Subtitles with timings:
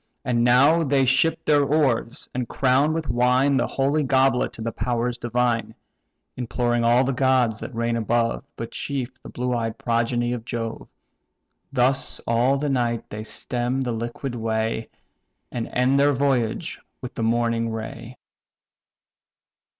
[0.25, 4.71] And now they ship their oars, and crown with wine The holy goblet to the
[4.71, 5.75] powers divine:
[6.35, 10.87] Imploring all the gods that reign above, But chief the blue eyed progeny of Jove.
[11.71, 14.89] Thus all the night they stem the liquid way,
[15.51, 18.17] And end their voyage with the morning ray.